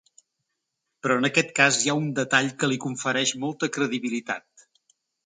[1.03, 4.67] Però en aquest cas hi ha un detall que li confereix molta credibilitat.